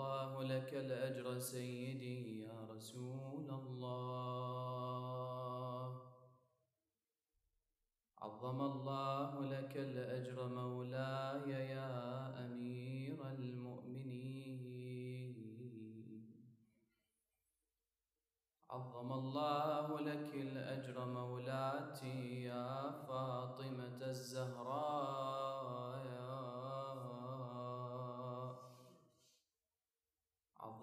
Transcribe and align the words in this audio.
الله 0.00 0.42
لك 0.42 0.74
الأجر 0.74 1.38
سيدي 1.38 2.40
يا 2.40 2.66
رسول 2.72 3.50
الله. 3.50 4.00
عظم 8.18 8.60
الله 8.60 9.44
لك 9.44 9.76
الأجر 9.76 10.48
مولاي 10.48 11.50
يا 11.50 11.90
أمير 12.46 13.28
المؤمنين. 13.28 14.70
عظم 18.70 19.12
الله 19.12 20.00
لك 20.00 20.34
الأجر 20.34 21.04
مولاتي 21.04 22.42
يا 22.44 22.90
فاطمة 22.90 24.00
الزهراء. 24.02 25.59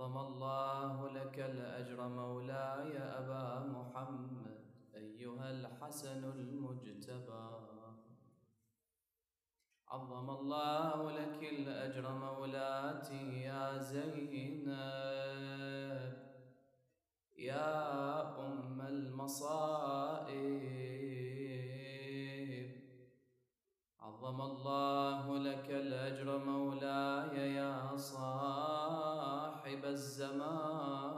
عظم 0.07 0.17
الله 0.17 1.09
لك 1.09 1.39
الأجر 1.39 2.07
مولاي 2.07 2.97
أبا 2.97 3.59
محمد 3.59 4.59
أيها 4.95 5.51
الحسن 5.51 6.23
المجتبى. 6.23 7.49
عظم 9.87 10.29
الله 10.29 11.11
لك 11.11 11.43
الأجر 11.43 12.11
مولاتي 12.11 13.41
يا 13.41 13.77
زينب 13.77 14.33
يا 17.37 18.21
أم 18.47 18.81
المصائب. 18.81 20.37
عظم 23.99 24.41
الله 24.41 25.37
لك 25.37 25.69
الأجر 25.69 26.37
مولاي 26.37 27.55
يا 27.55 27.97
صاحب 29.77 29.85
الزمان. 29.85 31.17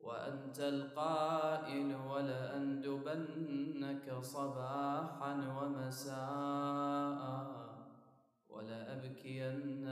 وأنت 0.00 0.58
القائل 0.58 1.96
ولأندبنك 2.10 4.06
صباحا 4.20 5.32
ومساء. 5.58 7.18
ولأبكين 8.48 9.88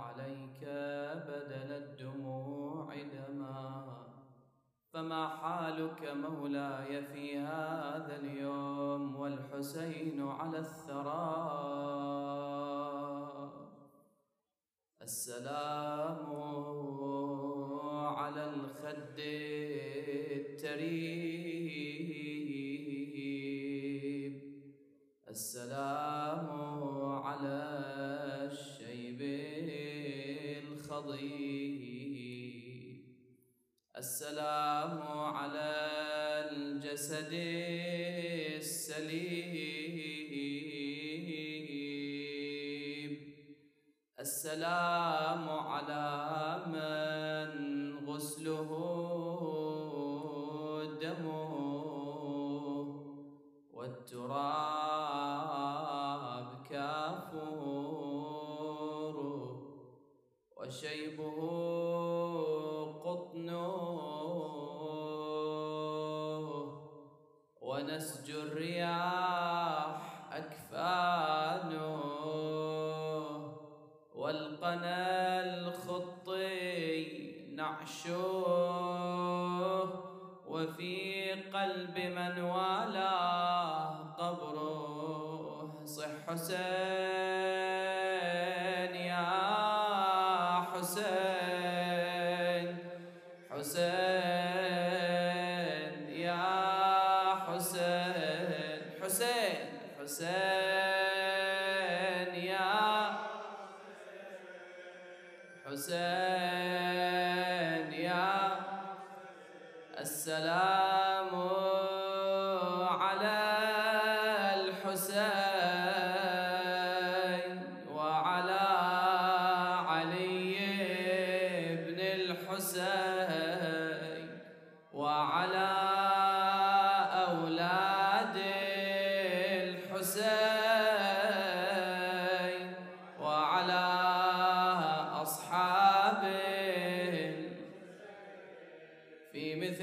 عليك 0.00 0.62
بدل 1.28 1.72
الدموع 1.72 2.94
دما. 2.94 3.96
فما 4.92 5.28
حالك 5.28 6.12
مولاي 6.16 7.02
في 7.02 7.38
هذا 7.38 8.16
اليوم 8.16 9.16
والحسين 9.16 10.28
على 10.28 10.58
الثرى؟ 10.58 12.55
السلام 15.06 16.26
على 18.18 18.44
الخد 18.54 19.18
التريب. 20.38 21.06
السلام 25.30 26.48
على 27.26 27.58
الشيب 28.50 29.20
الخضيب. 30.66 32.16
السلام 33.98 35.02
على 35.38 35.70
الجسد 36.50 37.32
السليم. 38.58 39.35
السلام 44.56 45.44
على 45.50 46.25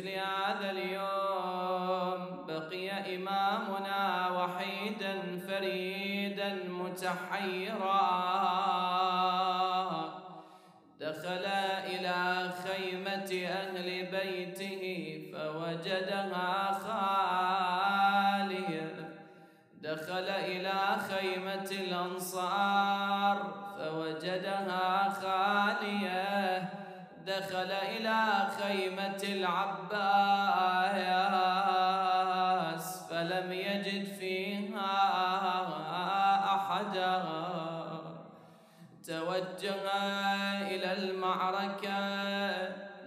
مثل 0.04 0.12
هذا 0.12 0.72
اليوم. 0.72 2.20
بقي 2.48 3.16
إمامنا 3.16 4.30
وحيدا 4.30 5.16
فريدا 5.48 6.50
متحيرا. 6.70 7.93
العباس 29.44 30.04
فلم 33.10 33.52
يجد 33.52 34.06
فيها 34.20 34.96
أحدا. 36.56 37.24
توجه 39.08 39.86
إلى 40.72 40.90
المعركة 40.94 42.00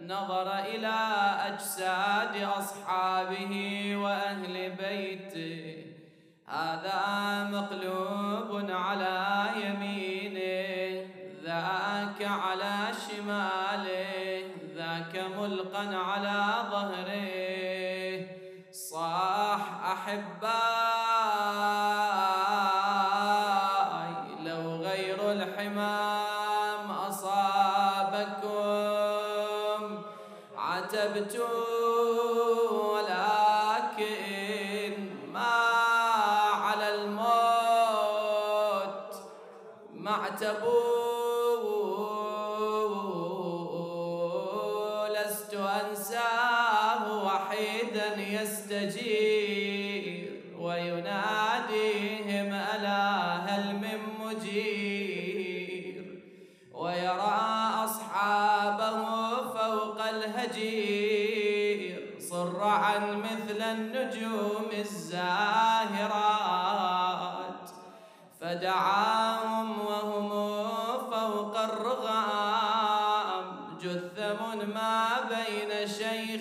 نظر 0.03 0.59
إلى 0.59 0.97
أجساد 1.49 2.35
أصحابه 2.59 3.55
وأهل 3.97 4.71
بيته. 4.71 5.87
هذا 6.49 7.03
مقلوب 7.53 8.71
على 8.71 9.46
ملقا 15.77 15.97
على 15.97 16.69
ظهره. 16.71 18.27
صاح 18.73 19.61
أحبائي 19.93 20.37
لو 24.45 24.77
غير 24.77 25.33
الحمام 25.33 26.91
أصابكم. 27.09 28.47
عتبت 30.59 31.41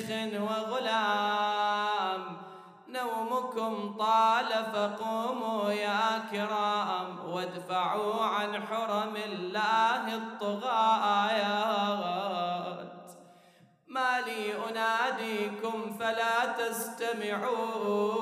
شيخ 0.07 0.42
وغلام 0.42 2.22
نومكم 2.88 3.96
طال 4.00 4.50
فقوموا 4.74 5.72
يا 5.72 6.24
كرام. 6.31 7.30
وادفعوا 7.30 8.24
عن 8.24 8.68
حرم 8.68 9.16
الله 9.16 10.16
الطغايات 10.16 11.56
ما 13.88 14.19
لي 14.22 14.54
أناديكم 14.69 15.98
فلا 16.00 16.46
تستمعون. 16.60 18.16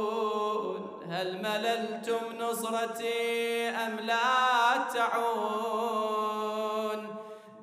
هل 1.10 1.42
مللتم 1.44 2.24
نصرتي 2.40 3.70
أم 3.70 4.00
لا 4.00 4.78
تعون؟ 4.94 6.23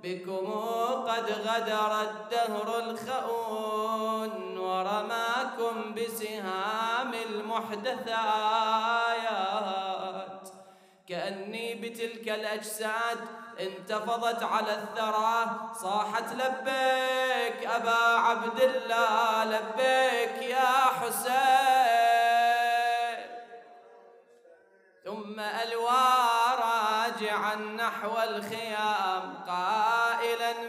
بكم 0.02 0.46
قد 1.08 1.30
غدر 1.30 2.00
الدهر 2.00 2.78
الخؤون 2.78 4.58
ورماكم 4.58 5.94
بسهام 5.94 7.14
المحدثايات 7.14 8.00
كأني 11.08 11.74
بتلك 11.74 12.28
الأجساد 12.28 13.18
انتفضت 13.60 14.42
على 14.42 14.74
الثرى. 14.74 15.46
صاحت 15.74 16.32
لبيك 16.32 17.66
أبا 17.66 18.04
عبد 18.26 18.60
الله 18.60 19.44
لبيك 19.44 20.42
يا 20.42 20.76
حسين. 21.00 21.40
ثم 25.04 25.40
ألوى 25.40 26.06
راجعا 26.58 27.54
نحو 27.54 28.22
الخيام. 28.22 29.39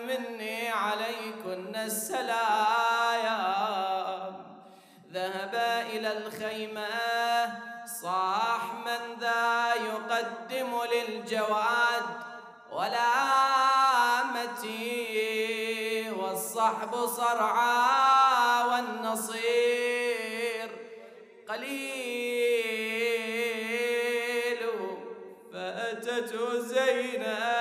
مني 0.07 0.69
عليكن 0.69 1.75
السلام 1.75 3.21
ذهب 5.13 5.55
إلى 5.93 6.17
الخيمة 6.17 6.87
صاح 8.01 8.73
من 8.85 9.19
ذا 9.19 9.75
يقدم 9.75 10.79
للجواد 10.93 12.03
ولامتي 12.71 13.01
والصحب 16.09 17.05
صرعى 17.05 18.65
والنصير 18.69 20.21
قليل. 21.49 22.11
فأتت 25.53 26.31
زينب 26.59 27.60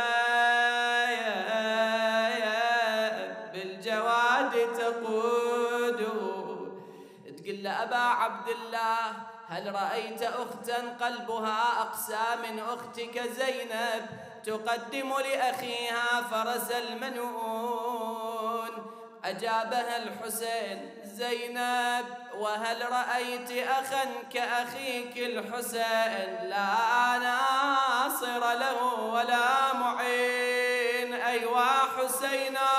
أبا 7.82 7.96
عبد 7.96 8.48
الله 8.48 9.12
هل 9.48 9.74
رأيت 9.74 10.22
أختا 10.22 10.96
قلبها 11.00 11.82
أقسى 11.82 12.36
من 12.42 12.58
أختك 12.60 13.20
زينب؟ 13.20 14.06
تقدم 14.44 15.14
لأخيها 15.18 16.22
فرس 16.30 16.70
المنون. 16.70 17.90
أجابها 19.24 19.96
الحسين 19.96 20.90
زينب 21.04 22.04
وهل 22.34 22.92
رأيت 22.92 23.68
أخا 23.68 24.04
كأخيك 24.32 25.16
الحسين؟ 25.16 26.48
لا 26.48 27.18
ناصر 27.18 28.52
له 28.52 28.94
ولا 28.94 29.72
معين. 29.72 31.14
أيوا 31.14 31.66
حسينا. 31.96 32.70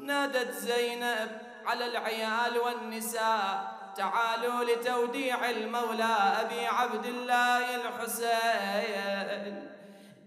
نادت 0.00 0.50
زينب 0.50 1.49
على 1.70 1.86
العيال 1.86 2.58
والنساء. 2.58 3.80
تعالوا 3.96 4.64
لتوديع 4.64 5.50
المولى 5.50 6.16
أبي 6.40 6.66
عبد 6.66 7.06
الله 7.06 7.76
الحسين. 7.76 9.70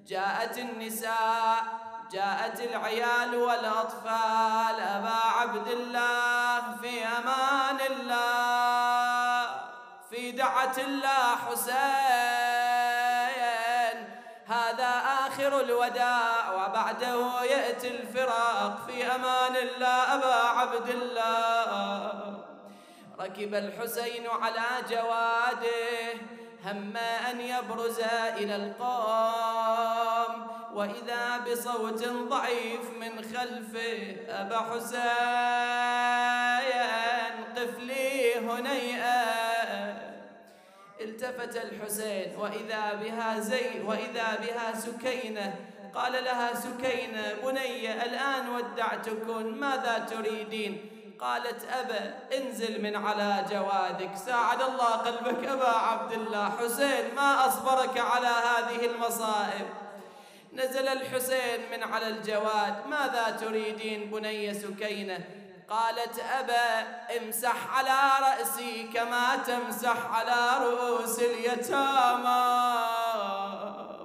جاءت 0.07 0.57
النساء 0.57 1.63
جاءت 2.11 2.59
العيال 2.59 3.35
والأطفال. 3.35 4.79
أبا 4.79 5.19
عبد 5.39 5.67
الله 5.67 6.75
في 6.81 7.05
أمان 7.05 7.79
الله 7.89 9.49
في 10.09 10.31
دعة 10.31 10.75
الله 10.77 11.35
حسين. 11.35 12.42
آخر 15.43 15.59
الوداع 15.59 16.53
وبعده 16.53 17.43
يأتي 17.43 17.87
الفراق 17.87 18.87
في 18.87 19.05
أمان 19.05 19.55
الله 19.55 20.15
أبا 20.15 20.35
عبد 20.35 20.89
الله. 20.89 22.39
ركب 23.19 23.55
الحسين 23.55 24.27
على 24.27 24.65
جواده 24.89 26.13
هم 26.65 26.97
أن 27.29 27.41
يبرز 27.41 27.99
إلى 28.37 28.55
القوم. 28.55 30.47
وإذا 30.73 31.37
بصوت 31.37 32.07
ضعيف 32.07 32.89
من 32.99 33.21
خلفه 33.21 34.15
أبا 34.29 34.57
حسين 34.57 35.03
قف 37.55 37.79
لي 37.79 38.35
هنيئة 38.35 39.52
التفت 41.03 41.55
الحسين 41.55 42.35
وإذا 42.37 42.93
بها 42.93 43.39
زي 43.39 43.81
وإذا 43.85 44.37
بها 44.41 44.79
سكينة. 44.79 45.55
قال 45.95 46.13
لها 46.13 46.53
سكينة 46.53 47.33
بني 47.43 48.03
الآن 48.03 48.49
ودعتكن 48.49 49.59
ماذا 49.59 50.07
تريدين؟ 50.09 50.89
قالت 51.19 51.65
أبا 51.65 52.13
انزل 52.37 52.81
من 52.81 52.95
على 52.95 53.45
جوادك. 53.49 54.15
ساعد 54.15 54.61
الله 54.61 54.91
قلبك 54.91 55.47
أبا 55.47 55.69
عبد 55.69 56.11
الله. 56.11 56.49
حسين 56.49 57.15
ما 57.15 57.47
أصبرك 57.47 57.97
على 57.97 58.27
هذه 58.27 58.85
المصائب؟ 58.85 59.65
نزل 60.53 60.87
الحسين 60.87 61.59
من 61.71 61.83
على 61.83 62.07
الجواد. 62.07 62.87
ماذا 62.89 63.37
تريدين 63.41 64.11
بني 64.11 64.53
سكينة؟ 64.53 65.19
قالت 65.73 66.19
أبا 66.19 66.85
امسح 67.17 67.77
على 67.77 67.99
رأسي 68.21 68.83
كما 68.93 69.35
تمسح 69.35 69.95
على 70.13 70.65
رؤوس 70.65 71.19
اليتامى. 71.19 72.53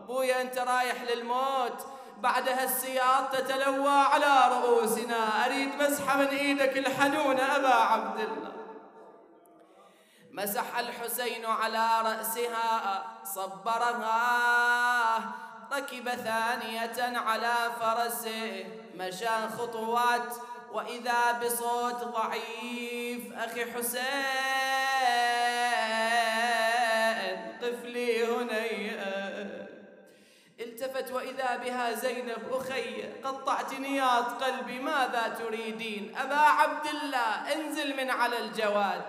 بويا 0.07 0.43
أنت 0.43 0.59
رايح 0.59 1.03
للموت. 1.03 1.87
بعدها 2.19 2.65
السياط 2.65 3.33
تتلوى 3.33 3.91
على 3.91 4.49
رؤوسنا. 4.53 5.47
أريد 5.47 5.83
مسحة 5.83 6.17
من 6.17 6.27
إيدك 6.27 6.79
الحنونة 6.79 7.57
أبا 7.57 7.75
عبد 7.75 8.21
الله. 8.21 8.53
مسح 10.33 10.79
الحسين 10.79 11.47
على 11.47 11.89
رأسها 12.05 13.05
صبرها. 13.25 14.19
ركب 15.73 16.09
ثانية 16.09 17.19
على 17.19 17.55
فرسه. 17.81 18.67
مشى 18.95 19.49
خطوات 19.59 20.35
وإذا 20.73 21.33
بصوت 21.33 22.05
ضعيف 22.05 23.33
أخي 23.33 23.73
حسين 23.73 24.09
قف 27.63 27.85
لي 27.85 28.25
هنيئة 28.27 29.69
التفت 30.61 31.13
وإذا 31.13 31.57
بها 31.57 31.93
زينب 31.93 32.53
أخي 32.53 33.03
قطعت 33.25 33.75
نياط 33.75 34.43
قلبي 34.43 34.79
ماذا 34.79 35.29
تريدين؟ 35.39 36.17
أبا 36.17 36.37
عبد 36.37 36.87
الله 36.87 37.53
انزل 37.55 37.97
من 37.97 38.11
على 38.11 38.39
الجواد. 38.39 39.03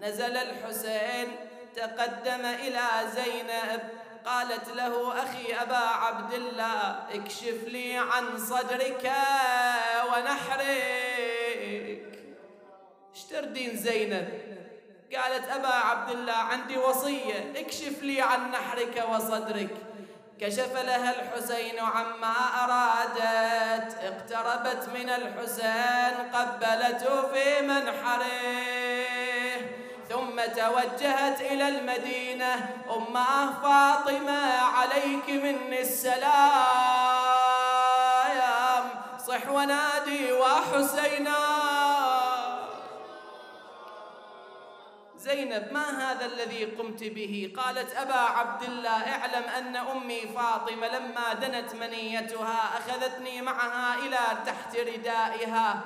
نزل 0.00 0.36
الحسين 0.36 1.36
تقدم 1.76 2.44
إلى 2.44 2.88
زينب. 3.14 3.82
قالت 4.26 4.68
له 4.68 5.22
أخي 5.22 5.54
أبا 5.54 5.76
عبد 5.76 6.32
الله 6.32 7.06
اكشف 7.10 7.64
لي 7.66 7.96
عن 7.96 8.38
صدرك 8.38 9.12
ونحرك. 10.12 11.38
اشتردين 13.14 13.76
زينب. 13.76 14.28
قالت 15.16 15.48
أبا 15.48 15.68
عبد 15.68 16.10
الله 16.10 16.32
عندي 16.32 16.76
وصية 16.76 17.52
اكشف 17.56 18.02
لي 18.02 18.20
عن 18.20 18.50
نحرك 18.50 19.04
وصدرك. 19.10 19.76
كشف 20.40 20.72
لها 20.72 21.10
الحسين 21.20 21.78
عما 21.78 22.34
أرادت. 22.64 23.94
اقتربت 23.94 24.88
من 24.94 25.10
الحسين 25.10 26.32
قبلته 26.32 27.26
في 27.32 27.62
منحره 27.62 29.07
ثم 30.08 30.40
توجهت 30.56 31.40
إلى 31.40 31.68
المدينة. 31.68 32.76
أمه 32.96 33.52
فاطمة 33.62 34.60
عليك 34.60 35.30
مني 35.30 35.80
السلام. 35.80 36.28
صح 39.26 39.48
ونادي 39.48 40.32
وحسينا. 40.32 41.38
زينب 45.16 45.72
ما 45.72 46.12
هذا 46.12 46.26
الذي 46.26 46.64
قمت 46.64 47.04
به؟ 47.04 47.52
قالت 47.56 47.94
أبا 47.96 48.14
عبد 48.14 48.62
الله 48.62 49.12
اعلم 49.12 49.44
أن 49.58 49.76
أمي 49.76 50.20
فاطمة 50.20 50.86
لما 50.86 51.32
دنت 51.32 51.74
منيتها 51.74 52.78
أخذتني 52.78 53.42
معها 53.42 53.94
إلى 53.94 54.18
تحت 54.46 54.76
ردائها. 54.76 55.80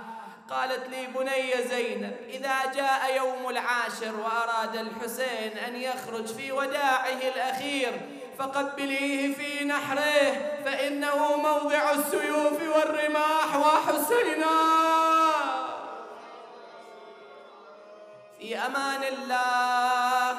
قالت 0.53 0.89
لي 0.89 1.07
بني 1.07 1.69
زينب 1.69 2.17
إذا 2.29 2.73
جاء 2.75 3.17
يوم 3.17 3.49
العاشر 3.49 4.17
وأراد 4.17 4.77
الحسين 4.77 5.59
أن 5.59 5.77
يخرج 5.77 6.27
في 6.27 6.53
وداعه 6.53 7.19
الأخير 7.35 8.01
فقبليه 8.39 9.35
في 9.35 9.65
نحره 9.65 10.61
فإنه 10.65 11.37
موضع 11.37 11.91
السيوف 11.91 12.63
والرماح 12.77 13.57
وحسينا. 13.57 14.83
في 18.39 18.59
أمان 18.59 19.03
الله 19.03 20.37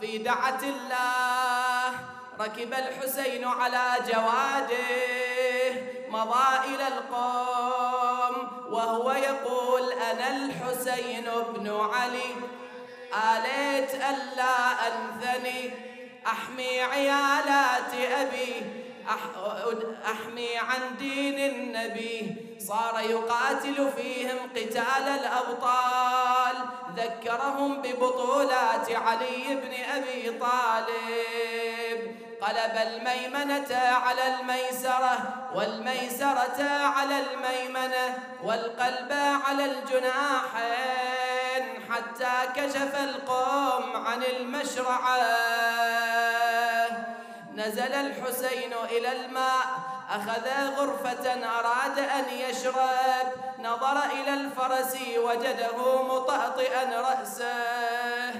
في 0.00 0.18
دعة 0.18 0.60
الله 0.62 1.92
ركب 2.40 2.72
الحسين 2.72 3.44
على 3.44 3.96
جواده 4.12 4.74
مضى 6.08 6.74
إلى 6.74 6.88
القوم. 6.88 7.53
وهو 8.74 9.12
يقول 9.12 9.92
أنا 9.92 10.36
الحسين 10.36 11.26
بن 11.54 11.66
علي. 11.80 12.34
آليت 13.14 13.94
ألا 13.94 14.56
أنثني. 14.86 15.70
أحمي 16.26 16.80
عيالات 16.80 17.94
أبي. 18.20 18.54
أحمي 20.10 20.56
عن 20.58 20.96
دين 20.98 21.38
النبي. 21.38 22.36
صار 22.68 23.00
يقاتل 23.10 23.92
فيهم 23.96 24.38
قتال 24.56 25.06
الأبطال. 25.20 26.56
ذكرهم 26.96 27.82
ببطولات 27.82 28.90
علي 28.90 29.44
بن 29.48 29.72
أبي 29.96 30.38
طالب. 30.38 31.63
قلب 32.44 32.76
الميمنة 32.76 33.76
على 34.04 34.34
الميسرة 34.34 35.18
والميسرة 35.54 36.64
على 36.68 37.20
الميمنة 37.20 38.18
والقلب 38.42 39.12
على 39.46 39.64
الجناحين 39.64 41.12
حتى 41.92 42.32
كشف 42.56 42.94
القوم 43.04 44.06
عن 44.06 44.22
المشرعة. 44.22 45.20
نزل 47.54 47.92
الحسين 47.92 48.72
إلى 48.90 49.12
الماء 49.12 49.64
أخذ 50.10 50.48
غرفة 50.76 51.46
أراد 51.58 51.98
أن 51.98 52.24
يشرب. 52.30 53.32
نظر 53.58 54.04
إلى 54.04 54.34
الفرس 54.34 54.96
وجده 55.16 56.02
مطأطئا 56.02 57.00
رأسه. 57.00 58.32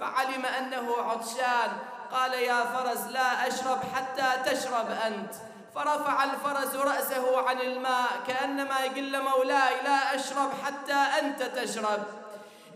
فعلم 0.00 0.46
أنه 0.46 0.96
عطشان 0.98 1.72
قال 2.12 2.32
يا 2.32 2.64
فرس 2.64 3.06
لا 3.10 3.48
أشرب 3.48 3.78
حتى 3.94 4.50
تشرب 4.50 4.90
أنت. 5.06 5.34
فرفع 5.74 6.24
الفرس 6.24 6.74
رأسه 6.74 7.48
عن 7.48 7.60
الماء 7.60 8.10
كأنما 8.28 8.80
يقول 8.80 9.22
مولاي 9.22 9.82
لا 9.84 10.14
أشرب 10.14 10.50
حتى 10.64 11.00
أنت 11.20 11.42
تشرب. 11.42 12.02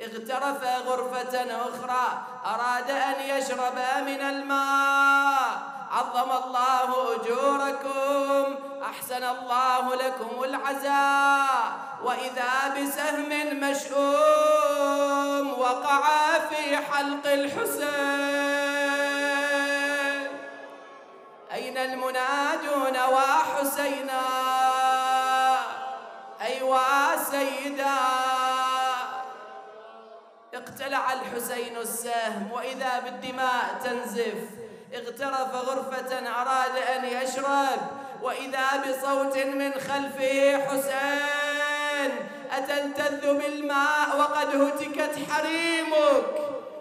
اغترف 0.01 0.65
غرفة 0.87 1.35
أخرى 1.69 2.07
أراد 2.47 2.91
أن 2.91 3.21
يشرب 3.21 3.79
من 4.07 4.21
الماء. 4.21 5.59
عظم 5.93 6.31
الله 6.45 7.15
أجوركم 7.15 8.55
أحسن 8.83 9.25
الله 9.25 9.95
لكم 9.95 10.45
العزاء. 10.45 11.73
وإذا 12.03 12.75
بسهم 12.77 13.31
مشؤوم 13.61 15.47
وقع 15.61 16.03
في 16.39 16.77
حلق 16.77 17.27
الحسين. 17.27 18.46
المنادون 21.87 22.97
وحسينا. 23.15 24.23
أيوا 26.43 27.17
سيدا. 27.31 27.99
اقتلع 30.55 31.13
الحسين 31.13 31.77
السهم 31.77 32.53
وإذا 32.53 32.99
بالدماء 32.99 33.81
تنزف. 33.85 34.41
اغترف 34.95 35.55
غرفة 35.55 36.13
أراد 36.43 36.77
أن 36.77 37.05
يشرب 37.05 37.81
وإذا 38.23 38.67
بصوت 38.83 39.37
من 39.37 39.73
خلفه 39.73 40.67
حسين 40.67 42.11
أتلتذ 42.53 43.23
بالماء 43.39 44.19
وقد 44.19 44.49
هتكت 44.63 45.15
حريمك. 45.31 46.25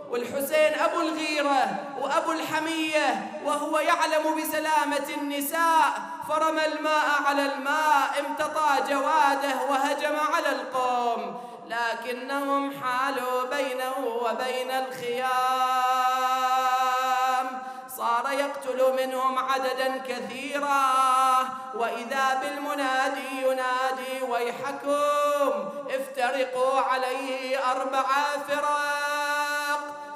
والحسين 0.09 0.73
أبو 0.79 1.01
الغيرة 1.01 1.85
وأبو 2.01 2.31
الحمية 2.31 3.39
وهو 3.45 3.79
يعلم 3.79 4.41
بسلامة 4.41 5.09
النساء 5.17 6.01
فرمى 6.29 6.65
الماء 6.65 7.21
على 7.25 7.53
الماء 7.53 8.19
امتطى 8.19 8.93
جواده 8.93 9.61
وهجم 9.69 10.15
على 10.33 10.49
القوم 10.49 11.41
لكنهم 11.67 12.73
حالوا 12.83 13.43
بينه 13.43 13.97
وبين 13.97 14.71
الخيام. 14.71 15.25
صار 17.97 18.31
يقتل 18.31 18.93
منهم 19.05 19.39
عددا 19.39 19.97
كثيرا 19.97 20.83
وإذا 21.75 22.41
بالمنادي 22.41 23.41
ينادي 23.41 24.21
ويحكم 24.29 25.69
افترقوا 25.89 26.79
عليه 26.81 27.71
أربع 27.71 28.03
فرق. 28.47 28.94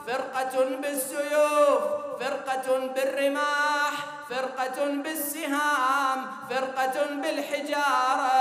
فرقة 0.09 0.65
بالسيوف 0.81 1.81
فرقة 2.19 2.79
بالرماح 2.95 3.93
فرقة 4.29 4.85
بالسهام 4.85 6.25
فرقة 6.49 7.05
بالحجارة. 7.21 8.31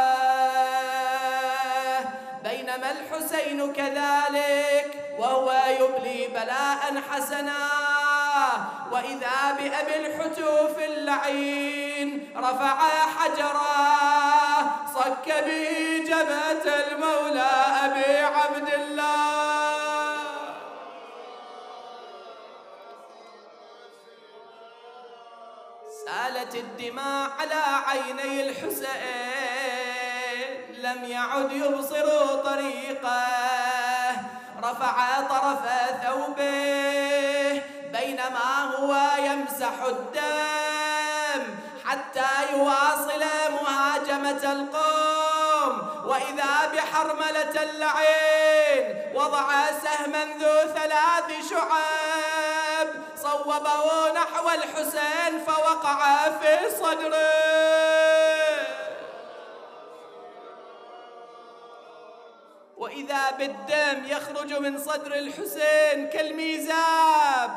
بينما 2.45 2.91
الحسين 2.91 3.73
كذلك 3.73 5.15
وهو 5.19 5.53
يبلي 5.81 6.29
بلاء 6.29 7.03
حسنا. 7.11 7.69
وإذا 8.93 9.53
بأبي 9.59 10.07
الحتوف 10.07 10.79
اللعين 10.79 12.33
رفع 12.37 12.79
حجرا 13.19 13.79
صك 14.95 15.27
به 15.27 16.05
جبهة 16.07 16.65
المولى. 16.75 17.68
سالت 26.49 26.65
الدماء 26.65 27.31
على 27.41 27.63
عيني 27.87 28.51
الحسين. 28.51 28.89
لم 30.79 31.05
يعد 31.05 31.53
يبصر 31.53 32.07
طريقه 32.45 33.27
رفع 34.63 35.21
طرف 35.21 35.59
ثوبه. 36.03 37.63
بينما 37.93 38.75
هو 38.77 38.97
يمسح 39.25 39.83
الدم 39.87 41.43
حتى 41.85 42.53
يواصل 42.53 43.25
مهاجمة 43.53 44.53
القوم. 44.53 45.75
وإذا 46.05 46.73
بحرملة 46.75 47.63
اللعين 47.63 49.13
وضع 49.15 49.49
سهما 49.85 50.25
ذو 50.25 50.73
ثلاث 50.75 51.51
شعب 51.51 52.28
صوبه 53.29 54.13
نحو 54.13 54.51
الحسين 54.51 55.45
فوقع 55.47 56.31
في 56.31 56.71
صدره. 56.71 57.49
وإذا 62.77 63.31
بالدم 63.31 64.05
يخرج 64.07 64.53
من 64.53 64.79
صدر 64.79 65.15
الحسين 65.15 66.11
كالميزاب 66.11 67.51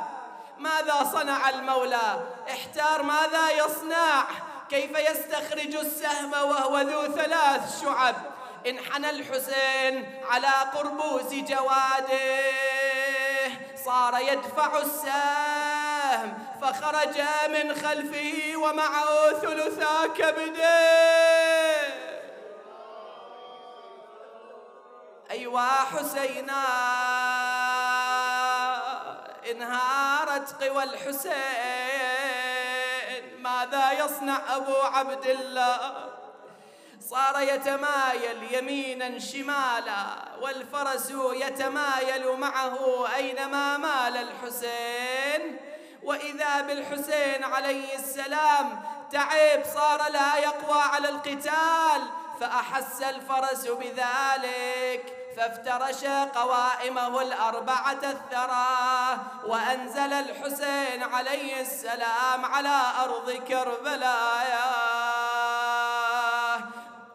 ماذا 0.57 1.09
صنع 1.13 1.49
المولى؟ 1.49 2.19
احتار 2.49 3.03
ماذا 3.03 3.51
يصنع؟ 3.51 4.23
كيف 4.69 4.99
يستخرج 4.99 5.75
السهم 5.75 6.33
وهو 6.33 6.79
ذو 6.79 7.15
ثلاث 7.15 7.81
شعب؟ 7.81 8.15
انحنى 8.67 9.09
الحسين 9.09 10.21
على 10.29 10.51
قربوس 10.73 11.33
جواده 11.33 12.41
صار 13.85 14.19
يدفع 14.19 14.77
السهم 14.77 15.50
فخرج 16.61 17.21
من 17.49 17.75
خلفه 17.75 18.53
ومعه 18.55 19.33
ثلثا 19.41 20.07
كبده 20.07 20.91
أيوا 25.31 25.61
حسينا 25.61 26.63
انهارت 29.51 30.63
قوى 30.63 30.83
الحسين. 30.83 31.31
ماذا 33.39 33.91
يصنع 33.91 34.55
أبو 34.55 34.75
عبد 34.75 35.25
الله؟ 35.25 36.11
صار 37.09 37.41
يتمايل 37.41 38.53
يمينا 38.53 39.19
شمالا 39.19 40.05
والفرس 40.41 41.09
يتمايل 41.33 42.31
معه 42.37 43.07
أينما 43.15 43.77
مال 43.77 44.17
الحسين. 44.17 45.70
وإذا 46.03 46.61
بالحسين 46.61 47.43
عليه 47.43 47.95
السلام 47.95 48.83
تعب 49.11 49.63
صار 49.75 50.11
لا 50.11 50.37
يقوى 50.37 50.81
على 50.81 51.09
القتال 51.09 52.01
فأحس 52.39 53.01
الفرس 53.01 53.67
بذلك 53.67 55.21
فافترش 55.37 56.05
قوائمه 56.35 57.21
الأربعة 57.21 57.99
الثرى 58.03 59.17
وأنزل 59.45 60.13
الحسين 60.13 61.03
عليه 61.03 61.61
السلام 61.61 62.45
على 62.45 62.81
أرض 63.03 63.31
كربلاء 63.31 64.61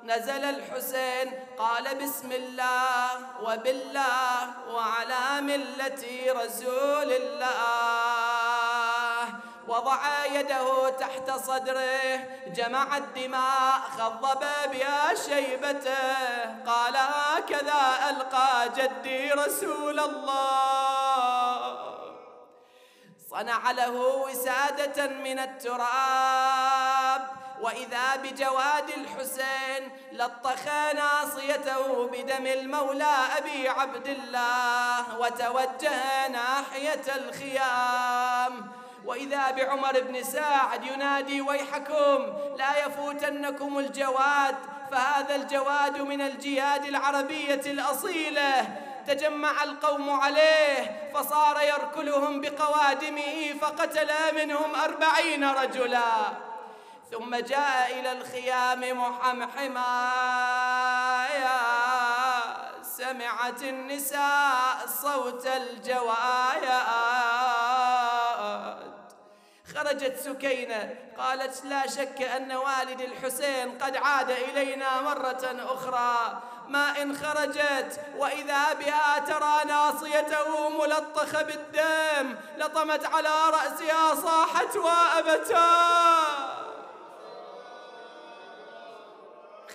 نزل 0.07 0.45
الحسين 0.45 1.33
قال 1.59 1.95
بسم 1.95 2.33
الله 2.33 3.09
وبالله 3.43 4.51
وعلى 4.69 5.41
ملة 5.41 6.33
رسول 6.33 7.13
الله. 7.13 8.06
وضع 9.69 10.27
يده 10.27 10.89
تحت 10.89 11.31
صدره 11.31 12.17
جمع 12.47 12.97
الدماء 12.97 13.81
خضب 13.99 14.41
بها 14.73 15.15
شيبته. 15.15 16.63
قال 16.67 16.97
هكذا 16.97 18.11
ألقى 18.11 18.69
جدي 18.77 19.33
رسول 19.33 20.01
الله. 20.01 21.77
صنع 23.31 23.71
له 23.71 23.91
وسادة 23.91 25.07
من 25.07 25.39
التراب. 25.39 27.29
وإذا 27.61 28.17
بجواد 28.17 28.89
الحسين 28.89 29.91
لطخ 30.13 30.67
ناصيته 30.95 32.07
بدم 32.13 32.47
المولى 32.47 33.17
أبي 33.39 33.69
عبد 33.69 34.07
الله 34.07 35.19
وتوجه 35.19 36.29
ناحية 36.29 37.15
الخيام. 37.17 38.73
وإذا 39.07 39.51
بعمر 39.51 40.01
بن 40.01 40.23
ساعد 40.23 40.85
ينادي 40.85 41.41
ويحكم 41.41 42.33
لا 42.59 42.87
يفوتنكم 42.87 43.79
الجواد 43.79 44.57
فهذا 44.91 45.35
الجواد 45.35 46.01
من 46.01 46.21
الجياد 46.21 46.85
العربية 46.85 47.61
الأصيلة. 47.67 48.69
تجمع 49.07 49.63
القوم 49.63 50.11
عليه 50.11 51.11
فصار 51.15 51.61
يركلهم 51.63 52.41
بقوادمه 52.41 53.55
فقتل 53.61 54.11
منهم 54.35 54.75
أربعين 54.75 55.45
رجلا. 55.45 56.03
ثم 57.11 57.37
جاء 57.37 58.01
إلى 58.01 58.13
الخيام 58.13 58.99
محمحما 59.01 60.07
سمعت 62.83 63.63
النساء 63.63 64.87
صوت 65.03 65.47
الجوايا 65.47 66.83
خرجت 69.87 70.17
سكينة. 70.17 70.95
قالت 71.19 71.65
لا 71.65 71.87
شك 71.87 72.23
أن 72.23 72.53
والد 72.53 73.01
الحسين 73.01 73.79
قد 73.79 73.97
عاد 73.97 74.31
إلينا 74.31 75.01
مرة 75.01 75.57
أخرى. 75.65 76.43
ما 76.69 77.03
إن 77.03 77.17
خرجت 77.17 78.01
وإذا 78.17 78.73
بها 78.73 79.19
ترى 79.19 79.65
ناصيته 79.69 80.69
ملطخة 80.69 81.43
بالدم 81.43 82.37
لطمت 82.57 83.07
على 83.07 83.51
رأسها 83.51 84.15
صاحت 84.15 84.77
وأبتا 84.77 85.71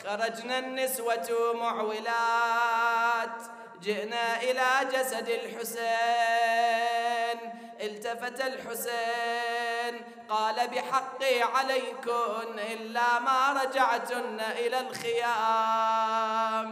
خرجنا 0.04 0.60
النسوة 0.60 1.54
معولات 1.54 3.42
جئنا 3.82 4.42
إلى 4.42 4.68
جسد 4.92 5.30
الحسين 5.30 5.92
التفت 7.82 8.42
الحسين. 8.42 9.61
قال 10.32 10.68
بحقي 10.68 11.42
عليكن 11.42 12.60
إلا 12.60 13.20
ما 13.20 13.62
رجعتن 13.64 14.40
إلى 14.40 14.80
الخيام. 14.80 16.68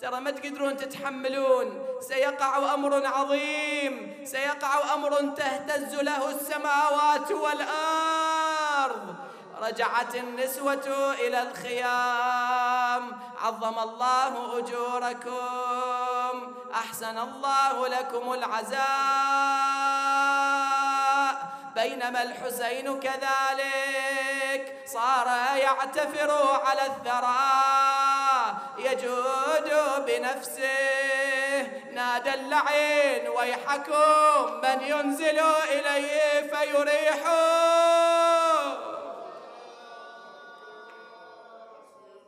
ترى 0.00 0.20
ما 0.20 0.30
تقدرون 0.30 0.76
تتحملون؟ 0.76 1.86
سيقع 2.00 2.74
أمر 2.74 3.06
عظيم 3.06 4.24
سيقع 4.24 4.94
أمر 4.94 5.34
تهتز 5.36 5.94
له 5.94 6.30
السماوات 6.30 7.32
والأرض. 7.32 9.14
رجعت 9.62 10.14
النسوة 10.14 11.14
إلى 11.14 11.42
الخيام. 11.42 13.20
عظم 13.42 13.78
الله 13.78 14.58
أجوركم 14.58 16.54
أحسن 16.74 17.18
الله 17.18 17.88
لكم 17.88 18.32
العزاء 18.32 19.69
بينما 21.82 22.22
الحسين 22.22 23.00
كذلك 23.00 24.76
صار 24.86 25.26
يعتفر 25.56 26.30
على 26.64 26.86
الثرى 26.86 27.40
يجود 28.78 29.70
بنفسه. 30.06 31.66
نادى 31.92 32.34
اللعين 32.34 33.28
ويحكم 33.28 34.60
من 34.62 34.82
ينزل 34.82 35.40
إليه 35.72 36.54
فيريحه 36.54 37.40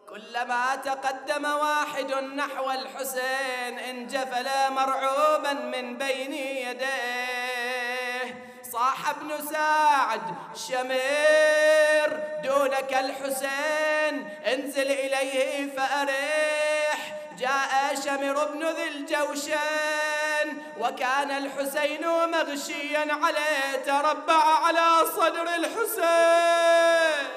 كلما 0.08 0.76
تقدم 0.76 1.44
واحد 1.44 2.14
نحو 2.14 2.70
الحسين 2.70 3.78
انجفل 3.78 4.48
مرعوبا 4.70 5.52
من 5.52 5.98
بين 5.98 6.32
يديه. 6.32 7.31
صاح 8.72 9.08
ابن 9.08 9.46
سعد 9.52 10.22
شمير 10.68 12.20
دونك 12.44 12.92
الحسين 12.92 14.28
انزل 14.46 14.90
إليه 14.90 15.76
فأرحه. 15.76 17.14
جاء 17.38 17.94
شمر 18.04 18.44
بن 18.44 18.66
ذي 18.66 18.88
الجوشن 18.88 20.62
وكان 20.80 21.30
الحسين 21.30 22.06
مغشيا 22.06 23.18
عليه. 23.22 23.84
تربع 23.86 24.42
على 24.42 25.06
صدر 25.16 25.42
الحسين. 25.42 27.28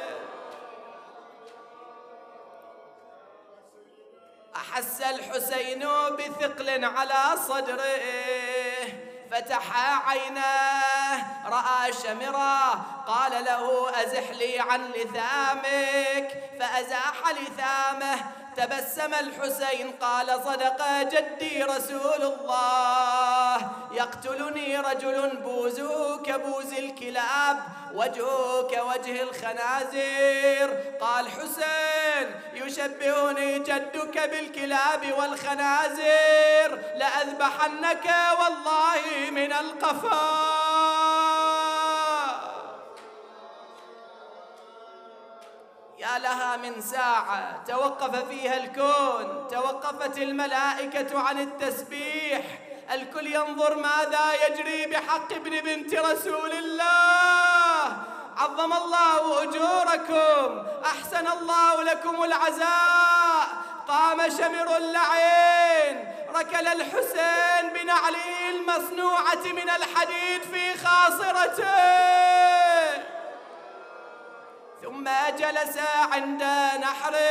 أحس 4.56 5.02
الحسين 5.02 5.88
بثقل 6.10 6.86
على 6.86 7.38
صدره. 7.48 8.75
فتح 9.32 9.64
عيناه 10.10 11.26
رأى 11.50 11.94
شمرا 11.94 12.86
قال 13.08 13.46
له 13.46 13.90
أزح 14.04 14.30
لي 14.30 14.60
عن 14.60 14.92
لثامك. 14.92 16.44
فأزاح 16.60 17.16
لثامه 17.32 18.16
تبسم 18.58 19.14
الحسين 19.14 19.92
قال 20.02 20.28
صدق 20.28 21.02
جدي 21.02 21.64
رسول 21.64 22.22
الله. 22.22 23.70
يقتلني 23.92 24.78
رجل 24.78 25.38
بوزه 25.38 26.18
كبوز 26.24 26.74
الكلاب 26.74 27.64
وجهه 27.94 28.62
كوجه 28.62 29.22
الخنازير. 29.22 30.98
قال 31.02 31.30
حسين 31.30 31.95
يشبهني 32.54 33.60
جدك 33.60 34.30
بالكلاب 34.30 35.14
والخنازير 35.18 36.82
لأذبحنك 36.96 38.10
والله 38.40 39.32
من 39.32 39.54
القفا 39.54 40.56
يا 45.98 46.20
لها 46.20 46.58
من 46.58 46.82
ساعة 46.82 47.64
توقف 47.68 48.28
فيها 48.28 48.58
الكون 48.58 49.48
توقفت 49.52 50.18
الملائكة 50.18 51.20
عن 51.20 51.40
التسبيح. 51.40 52.42
الكل 52.92 53.28
ينظر 53.28 53.76
ماذا 53.76 54.48
يجري 54.48 54.86
بحق 54.86 55.34
ابن 55.34 55.62
بنت 55.62 55.96
رسول 55.96 56.52
الله. 56.52 57.15
عظم 58.38 58.74
الله 58.74 59.44
أجوركم 59.44 60.68
أحسن 60.86 61.28
الله 61.28 61.84
لكم 61.84 62.24
العزاء. 62.24 63.48
قام 63.88 64.30
شمر 64.30 64.78
اللعين 64.78 66.16
ركل 66.36 66.68
الحسين 66.68 67.70
بنعله 67.74 68.50
المصنوعة 68.50 69.44
من 69.46 69.70
الحديد 69.70 70.42
في 70.42 70.78
خاصرته. 70.78 71.66
ثم 74.84 75.10
جلس 75.38 75.78
عند 76.12 76.44
نحره 76.82 77.26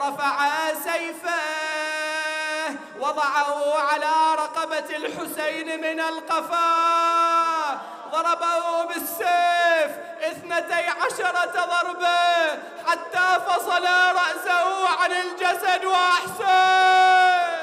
رفع 0.00 0.38
سيفه 0.74 1.40
وضعه 3.00 3.78
على 3.80 4.34
رقبة 4.34 4.96
الحسين 4.96 5.80
من 5.80 6.00
القفا. 6.00 7.47
ضربه 8.12 8.84
بالسيف 8.84 9.90
اثنتي 10.22 10.86
عشرة 10.88 11.66
ضربة 11.66 12.18
حتى 12.86 13.40
فصل 13.46 13.84
رأسه 14.14 14.88
عن 14.88 15.12
الجسد 15.12 15.84
وأحسن. 15.84 17.57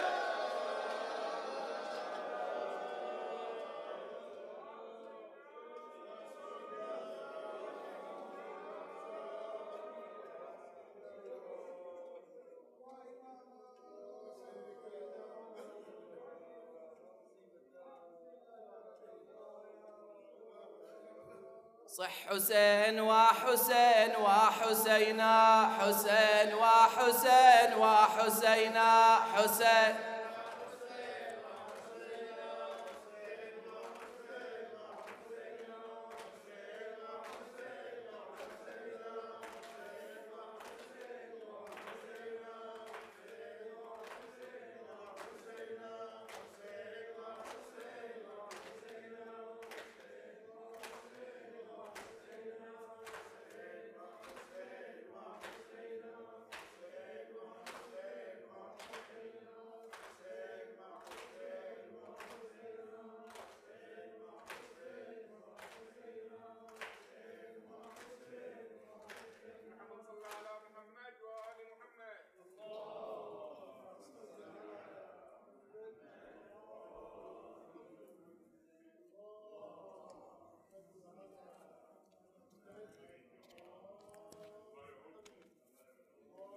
صح 21.98 22.10
حسين 22.30 23.00
وحسين 23.00 24.16
وحسينا 24.22 25.70
حسين 25.80 26.54
وحسين 26.54 27.74
وحسينا 27.78 29.16
حسين 29.36 29.96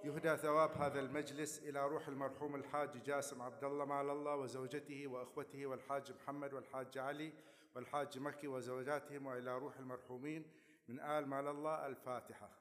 يهدى 0.03 0.37
ثواب 0.37 0.71
هذا 0.71 0.99
المجلس 0.99 1.59
إلى 1.59 1.87
روح 1.87 2.07
المرحوم 2.07 2.55
الحاج 2.55 3.03
جاسم 3.03 3.41
عبد 3.41 3.63
الله 3.63 3.85
مال 3.85 4.09
الله 4.09 4.35
وزوجته 4.35 5.07
وأخوته 5.07 5.65
والحاج 5.65 6.11
محمد 6.11 6.53
والحاج 6.53 6.97
علي 6.97 7.33
والحاج 7.75 8.19
مكي 8.19 8.47
وزوجاتهم 8.47 9.25
وإلى 9.25 9.57
روح 9.57 9.77
المرحومين 9.77 10.45
من 10.87 10.99
آل 10.99 11.27
مال 11.27 11.47
الله 11.47 11.87
الفاتحة. 11.87 12.58